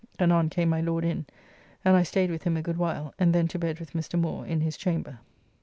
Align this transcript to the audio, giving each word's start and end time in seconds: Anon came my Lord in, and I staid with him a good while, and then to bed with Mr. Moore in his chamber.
Anon 0.17 0.49
came 0.49 0.67
my 0.69 0.81
Lord 0.81 1.05
in, 1.05 1.27
and 1.85 1.95
I 1.95 2.01
staid 2.01 2.31
with 2.31 2.41
him 2.41 2.57
a 2.57 2.63
good 2.63 2.77
while, 2.77 3.13
and 3.19 3.35
then 3.35 3.47
to 3.49 3.59
bed 3.59 3.79
with 3.79 3.93
Mr. 3.93 4.19
Moore 4.19 4.47
in 4.47 4.61
his 4.61 4.75
chamber. 4.75 5.19